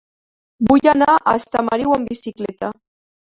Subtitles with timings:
[0.71, 2.73] Vull anar a Estamariu amb bicicleta.